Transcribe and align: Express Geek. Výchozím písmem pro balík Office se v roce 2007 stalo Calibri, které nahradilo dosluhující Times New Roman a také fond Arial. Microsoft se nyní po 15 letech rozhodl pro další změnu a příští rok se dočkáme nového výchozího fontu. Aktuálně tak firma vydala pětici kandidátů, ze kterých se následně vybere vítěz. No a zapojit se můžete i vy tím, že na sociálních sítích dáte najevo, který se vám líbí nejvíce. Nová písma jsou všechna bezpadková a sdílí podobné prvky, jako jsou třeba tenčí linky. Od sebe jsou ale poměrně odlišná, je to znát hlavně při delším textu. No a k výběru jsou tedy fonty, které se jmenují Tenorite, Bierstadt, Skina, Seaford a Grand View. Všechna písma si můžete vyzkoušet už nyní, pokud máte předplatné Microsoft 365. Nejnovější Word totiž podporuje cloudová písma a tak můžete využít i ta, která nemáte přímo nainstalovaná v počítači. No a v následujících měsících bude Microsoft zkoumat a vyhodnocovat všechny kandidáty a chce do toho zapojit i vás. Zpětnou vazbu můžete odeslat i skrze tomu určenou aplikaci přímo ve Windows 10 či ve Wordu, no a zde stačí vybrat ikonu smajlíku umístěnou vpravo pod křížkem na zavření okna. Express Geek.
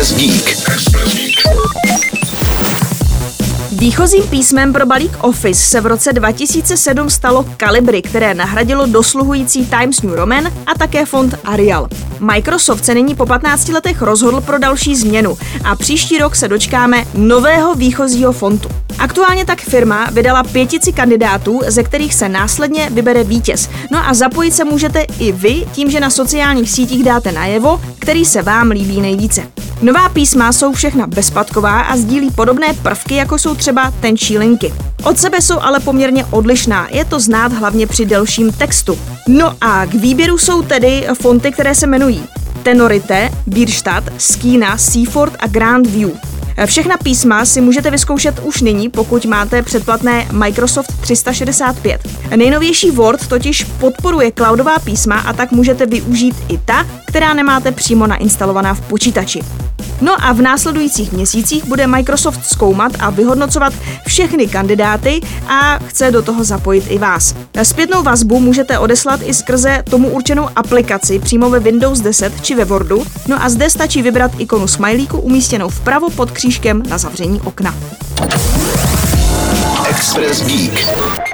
Express 0.00 0.20
Geek. 0.20 0.56
Výchozím 3.72 4.22
písmem 4.22 4.72
pro 4.72 4.86
balík 4.86 5.12
Office 5.20 5.60
se 5.62 5.80
v 5.80 5.86
roce 5.86 6.12
2007 6.12 7.10
stalo 7.10 7.46
Calibri, 7.56 8.02
které 8.02 8.34
nahradilo 8.34 8.86
dosluhující 8.86 9.66
Times 9.66 10.02
New 10.02 10.14
Roman 10.14 10.46
a 10.46 10.78
také 10.78 11.06
fond 11.06 11.34
Arial. 11.44 11.88
Microsoft 12.20 12.84
se 12.84 12.94
nyní 12.94 13.14
po 13.14 13.26
15 13.26 13.68
letech 13.68 14.02
rozhodl 14.02 14.40
pro 14.40 14.58
další 14.58 14.96
změnu 14.96 15.38
a 15.64 15.76
příští 15.76 16.18
rok 16.18 16.36
se 16.36 16.48
dočkáme 16.48 17.04
nového 17.14 17.74
výchozího 17.74 18.32
fontu. 18.32 18.68
Aktuálně 18.98 19.44
tak 19.44 19.60
firma 19.60 20.08
vydala 20.12 20.42
pětici 20.42 20.92
kandidátů, 20.92 21.60
ze 21.66 21.82
kterých 21.82 22.14
se 22.14 22.28
následně 22.28 22.90
vybere 22.90 23.24
vítěz. 23.24 23.68
No 23.90 24.08
a 24.08 24.14
zapojit 24.14 24.54
se 24.54 24.64
můžete 24.64 25.00
i 25.00 25.32
vy 25.32 25.66
tím, 25.72 25.90
že 25.90 26.00
na 26.00 26.10
sociálních 26.10 26.70
sítích 26.70 27.04
dáte 27.04 27.32
najevo, 27.32 27.80
který 27.98 28.24
se 28.24 28.42
vám 28.42 28.70
líbí 28.70 29.00
nejvíce. 29.00 29.42
Nová 29.82 30.08
písma 30.08 30.52
jsou 30.52 30.72
všechna 30.72 31.06
bezpadková 31.06 31.80
a 31.80 31.96
sdílí 31.96 32.30
podobné 32.30 32.74
prvky, 32.82 33.14
jako 33.14 33.38
jsou 33.38 33.54
třeba 33.54 33.90
tenčí 34.00 34.38
linky. 34.38 34.74
Od 35.02 35.18
sebe 35.18 35.42
jsou 35.42 35.58
ale 35.60 35.80
poměrně 35.80 36.24
odlišná, 36.24 36.88
je 36.90 37.04
to 37.04 37.20
znát 37.20 37.52
hlavně 37.52 37.86
při 37.86 38.06
delším 38.06 38.52
textu. 38.52 38.98
No 39.28 39.56
a 39.60 39.86
k 39.86 39.94
výběru 39.94 40.38
jsou 40.38 40.62
tedy 40.62 41.06
fonty, 41.22 41.52
které 41.52 41.74
se 41.74 41.86
jmenují 41.86 42.22
Tenorite, 42.62 43.30
Bierstadt, 43.46 44.12
Skina, 44.18 44.78
Seaford 44.78 45.36
a 45.38 45.46
Grand 45.46 45.86
View. 45.86 46.10
Všechna 46.66 46.96
písma 46.96 47.44
si 47.44 47.60
můžete 47.60 47.90
vyzkoušet 47.90 48.40
už 48.44 48.60
nyní, 48.60 48.88
pokud 48.88 49.24
máte 49.24 49.62
předplatné 49.62 50.28
Microsoft 50.32 51.00
365. 51.00 52.08
Nejnovější 52.36 52.90
Word 52.90 53.26
totiž 53.26 53.64
podporuje 53.64 54.32
cloudová 54.32 54.78
písma 54.78 55.18
a 55.18 55.32
tak 55.32 55.52
můžete 55.52 55.86
využít 55.86 56.34
i 56.48 56.58
ta, 56.58 56.86
která 57.06 57.34
nemáte 57.34 57.72
přímo 57.72 58.06
nainstalovaná 58.06 58.74
v 58.74 58.80
počítači. 58.80 59.40
No 60.00 60.24
a 60.24 60.32
v 60.32 60.40
následujících 60.42 61.12
měsících 61.12 61.64
bude 61.64 61.86
Microsoft 61.86 62.44
zkoumat 62.44 62.92
a 62.98 63.10
vyhodnocovat 63.10 63.72
všechny 64.06 64.46
kandidáty 64.46 65.20
a 65.48 65.78
chce 65.78 66.10
do 66.10 66.22
toho 66.22 66.44
zapojit 66.44 66.84
i 66.88 66.98
vás. 66.98 67.34
Zpětnou 67.62 68.02
vazbu 68.02 68.40
můžete 68.40 68.78
odeslat 68.78 69.20
i 69.24 69.34
skrze 69.34 69.82
tomu 69.90 70.08
určenou 70.08 70.48
aplikaci 70.56 71.18
přímo 71.18 71.50
ve 71.50 71.60
Windows 71.60 72.00
10 72.00 72.42
či 72.42 72.54
ve 72.54 72.64
Wordu, 72.64 73.06
no 73.28 73.44
a 73.44 73.48
zde 73.48 73.70
stačí 73.70 74.02
vybrat 74.02 74.30
ikonu 74.38 74.68
smajlíku 74.68 75.20
umístěnou 75.20 75.68
vpravo 75.68 76.10
pod 76.10 76.30
křížkem 76.30 76.82
na 76.88 76.98
zavření 76.98 77.40
okna. 77.40 77.74
Express 79.90 80.42
Geek. 80.46 81.29